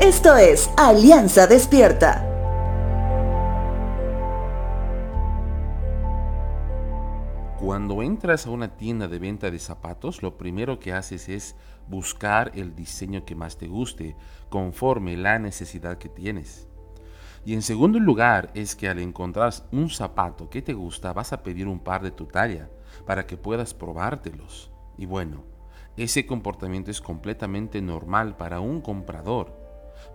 Esto 0.00 0.36
es 0.36 0.70
Alianza 0.76 1.46
Despierta. 1.46 2.22
Cuando 7.58 8.02
entras 8.02 8.46
a 8.46 8.50
una 8.50 8.76
tienda 8.76 9.08
de 9.08 9.18
venta 9.18 9.50
de 9.50 9.58
zapatos, 9.58 10.22
lo 10.22 10.36
primero 10.36 10.78
que 10.78 10.92
haces 10.92 11.30
es 11.30 11.56
buscar 11.88 12.52
el 12.54 12.76
diseño 12.76 13.24
que 13.24 13.34
más 13.34 13.56
te 13.56 13.68
guste, 13.68 14.16
conforme 14.50 15.16
la 15.16 15.38
necesidad 15.38 15.96
que 15.96 16.10
tienes. 16.10 16.68
Y 17.46 17.54
en 17.54 17.62
segundo 17.62 17.98
lugar 17.98 18.50
es 18.52 18.76
que 18.76 18.90
al 18.90 18.98
encontrar 18.98 19.54
un 19.72 19.88
zapato 19.88 20.50
que 20.50 20.60
te 20.60 20.74
gusta, 20.74 21.14
vas 21.14 21.32
a 21.32 21.42
pedir 21.42 21.66
un 21.66 21.80
par 21.80 22.02
de 22.02 22.10
tu 22.10 22.26
talla 22.26 22.68
para 23.06 23.26
que 23.26 23.38
puedas 23.38 23.72
probártelos. 23.72 24.70
Y 24.98 25.06
bueno, 25.06 25.44
ese 25.96 26.26
comportamiento 26.26 26.90
es 26.90 27.00
completamente 27.00 27.80
normal 27.80 28.36
para 28.36 28.60
un 28.60 28.82
comprador. 28.82 29.65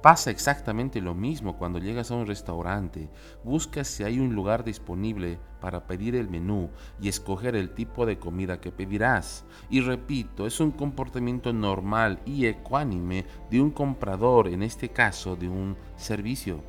Pasa 0.02 0.32
exactamente 0.32 1.02
lo 1.02 1.14
mismo 1.14 1.58
cuando 1.58 1.80
llegas 1.80 2.12
a 2.12 2.16
un 2.16 2.28
restaurante. 2.28 3.10
Buscas 3.44 3.88
si 3.88 4.04
hay 4.04 4.20
un 4.20 4.34
lugar 4.34 4.64
disponible 4.64 5.40
para 5.60 5.86
pedir 5.88 6.16
el 6.16 6.30
menú 6.30 6.70
y 7.00 7.08
escoger 7.08 7.56
el 7.56 7.72
tipo 7.72 8.06
de 8.06 8.18
comida 8.18 8.60
que 8.60 8.72
pedirás. 8.72 9.46
Y 9.70 9.82
repito, 9.82 10.48
es 10.48 10.60
un 10.60 10.72
comportamiento 10.72 11.54
normal 11.54 12.20
y 12.26 12.46
ecuánime 12.46 13.26
de 13.50 13.62
un 13.62 13.72
comprador, 13.72 14.48
en 14.48 14.64
este 14.64 14.90
caso 14.90 15.36
de 15.36 15.48
un 15.48 15.78
servicio. 15.96 16.62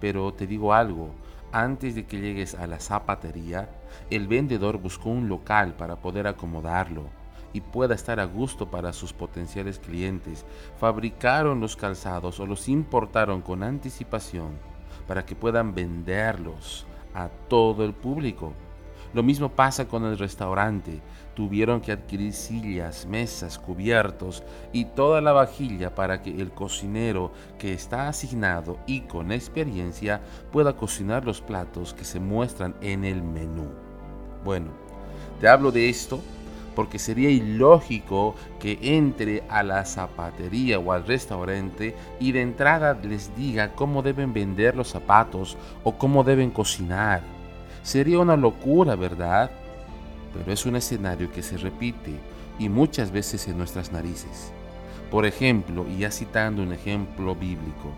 Pero 0.00 0.32
te 0.32 0.46
digo 0.46 0.72
algo, 0.72 1.10
antes 1.52 1.94
de 1.94 2.06
que 2.06 2.20
llegues 2.20 2.54
a 2.54 2.66
la 2.66 2.80
zapatería, 2.80 3.70
el 4.10 4.28
vendedor 4.28 4.78
buscó 4.78 5.10
un 5.10 5.28
local 5.28 5.74
para 5.76 5.96
poder 5.96 6.26
acomodarlo 6.26 7.18
y 7.52 7.60
pueda 7.60 7.94
estar 7.94 8.20
a 8.20 8.24
gusto 8.24 8.70
para 8.70 8.92
sus 8.92 9.12
potenciales 9.12 9.78
clientes. 9.78 10.44
Fabricaron 10.78 11.60
los 11.60 11.76
calzados 11.76 12.40
o 12.40 12.46
los 12.46 12.68
importaron 12.68 13.42
con 13.42 13.62
anticipación 13.62 14.58
para 15.06 15.24
que 15.24 15.34
puedan 15.34 15.74
venderlos 15.74 16.86
a 17.14 17.28
todo 17.48 17.84
el 17.84 17.94
público. 17.94 18.52
Lo 19.14 19.22
mismo 19.22 19.48
pasa 19.48 19.88
con 19.88 20.04
el 20.04 20.18
restaurante. 20.18 21.00
Tuvieron 21.34 21.80
que 21.80 21.92
adquirir 21.92 22.34
sillas, 22.34 23.06
mesas, 23.06 23.58
cubiertos 23.58 24.42
y 24.72 24.84
toda 24.84 25.20
la 25.20 25.32
vajilla 25.32 25.94
para 25.94 26.20
que 26.20 26.30
el 26.30 26.50
cocinero 26.50 27.32
que 27.58 27.72
está 27.72 28.08
asignado 28.08 28.78
y 28.86 29.02
con 29.02 29.32
experiencia 29.32 30.20
pueda 30.52 30.76
cocinar 30.76 31.24
los 31.24 31.40
platos 31.40 31.94
que 31.94 32.04
se 32.04 32.20
muestran 32.20 32.74
en 32.82 33.04
el 33.04 33.22
menú. 33.22 33.70
Bueno, 34.44 34.72
te 35.40 35.48
hablo 35.48 35.72
de 35.72 35.88
esto 35.88 36.20
porque 36.78 37.00
sería 37.00 37.28
ilógico 37.28 38.36
que 38.60 38.78
entre 38.80 39.42
a 39.48 39.64
la 39.64 39.84
zapatería 39.84 40.78
o 40.78 40.92
al 40.92 41.04
restaurante 41.04 41.96
y 42.20 42.30
de 42.30 42.40
entrada 42.40 42.96
les 43.02 43.34
diga 43.34 43.74
cómo 43.74 44.00
deben 44.00 44.32
vender 44.32 44.76
los 44.76 44.86
zapatos 44.86 45.56
o 45.82 45.98
cómo 45.98 46.22
deben 46.22 46.50
cocinar. 46.50 47.22
Sería 47.82 48.20
una 48.20 48.36
locura, 48.36 48.94
¿verdad? 48.94 49.50
Pero 50.32 50.52
es 50.52 50.66
un 50.66 50.76
escenario 50.76 51.32
que 51.32 51.42
se 51.42 51.56
repite 51.56 52.12
y 52.60 52.68
muchas 52.68 53.10
veces 53.10 53.48
en 53.48 53.58
nuestras 53.58 53.90
narices. 53.90 54.52
Por 55.10 55.26
ejemplo, 55.26 55.84
y 55.84 55.98
ya 55.98 56.12
citando 56.12 56.62
un 56.62 56.72
ejemplo 56.72 57.34
bíblico, 57.34 57.90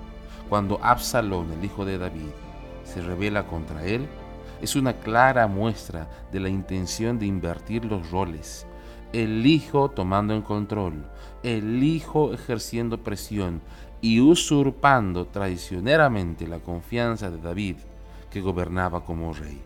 cuando 0.48 0.82
Absalón, 0.82 1.52
el 1.52 1.62
hijo 1.62 1.84
de 1.84 1.98
David, 1.98 2.32
se 2.84 3.02
revela 3.02 3.46
contra 3.46 3.84
él, 3.84 4.08
es 4.62 4.74
una 4.74 4.94
clara 4.94 5.46
muestra 5.48 6.08
de 6.32 6.40
la 6.40 6.48
intención 6.48 7.18
de 7.18 7.26
invertir 7.26 7.84
los 7.84 8.10
roles 8.10 8.66
el 9.12 9.46
hijo 9.46 9.90
tomando 9.90 10.34
en 10.34 10.42
control, 10.42 11.04
el 11.42 11.82
hijo 11.82 12.32
ejerciendo 12.32 12.98
presión 12.98 13.60
y 14.00 14.20
usurpando 14.20 15.26
traicioneramente 15.26 16.46
la 16.46 16.60
confianza 16.60 17.30
de 17.30 17.38
David, 17.38 17.76
que 18.30 18.40
gobernaba 18.40 19.04
como 19.04 19.32
rey. 19.32 19.60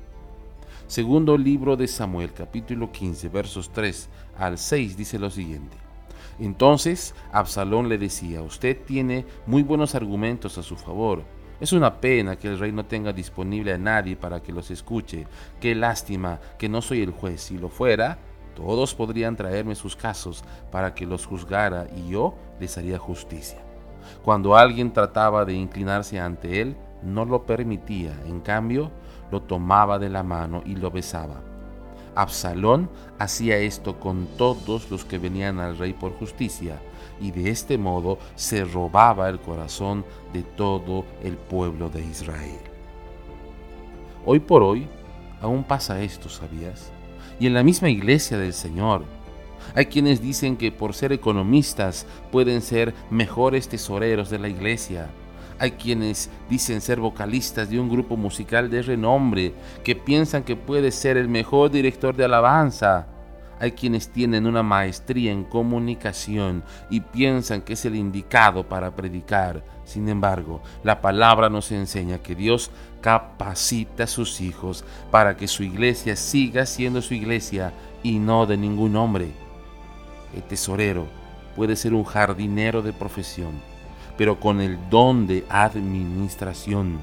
Segundo 0.86 1.36
libro 1.36 1.76
de 1.76 1.86
Samuel, 1.88 2.32
capítulo 2.32 2.90
15, 2.90 3.28
versos 3.28 3.70
3 3.70 4.08
al 4.38 4.58
6, 4.58 4.96
dice 4.96 5.18
lo 5.18 5.30
siguiente. 5.30 5.76
Entonces 6.38 7.14
Absalón 7.32 7.88
le 7.88 7.98
decía, 7.98 8.42
usted 8.42 8.78
tiene 8.84 9.24
muy 9.46 9.62
buenos 9.62 9.94
argumentos 9.94 10.58
a 10.58 10.62
su 10.62 10.76
favor. 10.76 11.22
Es 11.60 11.72
una 11.72 12.00
pena 12.00 12.36
que 12.36 12.48
el 12.48 12.58
rey 12.58 12.72
no 12.72 12.84
tenga 12.84 13.12
disponible 13.12 13.72
a 13.72 13.78
nadie 13.78 14.16
para 14.16 14.42
que 14.42 14.52
los 14.52 14.70
escuche. 14.70 15.26
Qué 15.60 15.74
lástima 15.74 16.40
que 16.58 16.68
no 16.68 16.82
soy 16.82 17.02
el 17.02 17.12
juez. 17.12 17.42
Si 17.42 17.56
lo 17.56 17.68
fuera, 17.68 18.18
todos 18.54 18.94
podrían 18.94 19.36
traerme 19.36 19.74
sus 19.74 19.96
casos 19.96 20.44
para 20.70 20.94
que 20.94 21.06
los 21.06 21.26
juzgara 21.26 21.86
y 21.96 22.10
yo 22.10 22.34
les 22.60 22.76
haría 22.78 22.98
justicia. 22.98 23.58
Cuando 24.22 24.56
alguien 24.56 24.92
trataba 24.92 25.44
de 25.44 25.54
inclinarse 25.54 26.18
ante 26.20 26.60
él, 26.60 26.76
no 27.02 27.24
lo 27.24 27.44
permitía, 27.44 28.18
en 28.26 28.40
cambio, 28.40 28.90
lo 29.30 29.42
tomaba 29.42 29.98
de 29.98 30.10
la 30.10 30.22
mano 30.22 30.62
y 30.64 30.76
lo 30.76 30.90
besaba. 30.90 31.40
Absalón 32.14 32.88
hacía 33.18 33.58
esto 33.58 33.98
con 33.98 34.26
todos 34.38 34.90
los 34.90 35.04
que 35.04 35.18
venían 35.18 35.58
al 35.58 35.76
rey 35.76 35.92
por 35.92 36.12
justicia, 36.12 36.80
y 37.20 37.30
de 37.30 37.50
este 37.50 37.78
modo 37.78 38.18
se 38.34 38.64
robaba 38.64 39.28
el 39.28 39.40
corazón 39.40 40.04
de 40.32 40.42
todo 40.42 41.04
el 41.22 41.36
pueblo 41.36 41.88
de 41.88 42.02
Israel. 42.02 42.60
Hoy 44.26 44.40
por 44.40 44.62
hoy 44.62 44.88
aún 45.40 45.64
pasa 45.64 46.00
esto, 46.00 46.28
¿sabías? 46.28 46.90
Y 47.38 47.46
en 47.46 47.54
la 47.54 47.62
misma 47.62 47.90
iglesia 47.90 48.38
del 48.38 48.52
Señor. 48.52 49.04
Hay 49.74 49.86
quienes 49.86 50.20
dicen 50.20 50.56
que 50.56 50.70
por 50.70 50.94
ser 50.94 51.12
economistas 51.12 52.06
pueden 52.30 52.60
ser 52.60 52.94
mejores 53.10 53.68
tesoreros 53.68 54.30
de 54.30 54.38
la 54.38 54.48
iglesia. 54.48 55.08
Hay 55.58 55.72
quienes 55.72 56.30
dicen 56.50 56.80
ser 56.80 57.00
vocalistas 57.00 57.70
de 57.70 57.80
un 57.80 57.88
grupo 57.88 58.16
musical 58.16 58.70
de 58.70 58.82
renombre, 58.82 59.54
que 59.82 59.96
piensan 59.96 60.42
que 60.42 60.56
puede 60.56 60.90
ser 60.90 61.16
el 61.16 61.28
mejor 61.28 61.70
director 61.70 62.14
de 62.14 62.24
alabanza. 62.24 63.06
Hay 63.60 63.72
quienes 63.72 64.08
tienen 64.08 64.46
una 64.46 64.62
maestría 64.62 65.32
en 65.32 65.44
comunicación 65.44 66.64
y 66.90 67.00
piensan 67.00 67.62
que 67.62 67.74
es 67.74 67.84
el 67.84 67.94
indicado 67.94 68.68
para 68.68 68.94
predicar. 68.94 69.64
Sin 69.84 70.08
embargo, 70.08 70.62
la 70.82 71.00
palabra 71.00 71.48
nos 71.48 71.70
enseña 71.70 72.18
que 72.18 72.34
Dios 72.34 72.70
capacita 73.00 74.04
a 74.04 74.08
sus 74.08 74.40
hijos 74.40 74.84
para 75.10 75.36
que 75.36 75.46
su 75.46 75.62
iglesia 75.62 76.16
siga 76.16 76.66
siendo 76.66 77.02
su 77.02 77.14
iglesia 77.14 77.72
y 78.02 78.18
no 78.18 78.46
de 78.46 78.56
ningún 78.56 78.96
hombre. 78.96 79.32
El 80.34 80.42
tesorero 80.42 81.06
puede 81.54 81.76
ser 81.76 81.94
un 81.94 82.04
jardinero 82.04 82.82
de 82.82 82.92
profesión, 82.92 83.52
pero 84.16 84.40
con 84.40 84.60
el 84.60 84.78
don 84.90 85.26
de 85.26 85.44
administración. 85.48 86.98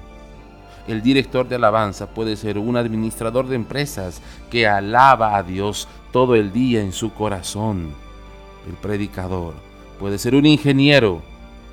El 0.88 1.02
director 1.02 1.48
de 1.48 1.56
alabanza 1.56 2.08
puede 2.08 2.36
ser 2.36 2.58
un 2.58 2.76
administrador 2.76 3.48
de 3.48 3.56
empresas 3.56 4.22
que 4.50 4.68
alaba 4.68 5.38
a 5.38 5.44
Dios 5.44 5.88
todo 6.12 6.36
el 6.36 6.52
día 6.52 6.82
en 6.82 6.92
su 6.92 7.14
corazón. 7.14 7.94
El 8.68 8.76
predicador 8.76 9.54
puede 10.00 10.18
ser 10.18 10.36
un 10.36 10.46
ingeniero 10.46 11.22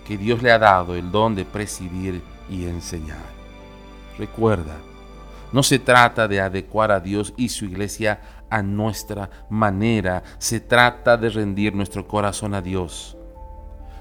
que 0.07 0.17
Dios 0.17 0.43
le 0.43 0.51
ha 0.51 0.59
dado 0.59 0.95
el 0.95 1.11
don 1.11 1.35
de 1.35 1.45
presidir 1.45 2.23
y 2.49 2.65
enseñar. 2.65 3.39
Recuerda, 4.19 4.77
no 5.53 5.63
se 5.63 5.79
trata 5.79 6.29
de 6.29 6.41
adecuar 6.41 6.93
a 6.93 7.01
Dios 7.01 7.35
y 7.37 7.49
su 7.49 7.65
iglesia 7.65 8.21
a 8.51 8.63
nuestra 8.63 9.31
manera, 9.51 10.23
se 10.39 10.61
trata 10.61 11.17
de 11.17 11.29
rendir 11.29 11.75
nuestro 11.75 12.07
corazón 12.07 12.55
a 12.55 12.63
Dios. 12.63 13.17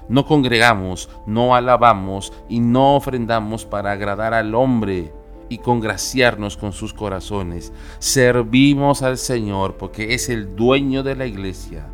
No 0.08 0.24
congregamos, 0.24 1.10
no 1.26 1.54
alabamos 1.54 2.32
y 2.48 2.60
no 2.60 2.96
ofrendamos 2.96 3.66
para 3.66 3.92
agradar 3.92 4.32
al 4.32 4.54
hombre 4.54 5.12
y 5.48 5.58
congraciarnos 5.58 6.56
con 6.56 6.72
sus 6.72 6.92
corazones. 6.92 7.72
Servimos 7.98 9.02
al 9.02 9.18
Señor 9.18 9.76
porque 9.76 10.14
es 10.14 10.28
el 10.28 10.56
dueño 10.56 11.02
de 11.02 11.16
la 11.16 11.26
iglesia 11.26 11.88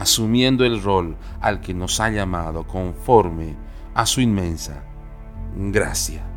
asumiendo 0.00 0.64
el 0.64 0.82
rol 0.82 1.16
al 1.42 1.60
que 1.60 1.74
nos 1.74 2.00
ha 2.00 2.08
llamado 2.08 2.66
conforme 2.66 3.54
a 3.94 4.06
su 4.06 4.22
inmensa 4.22 4.82
gracia. 5.54 6.29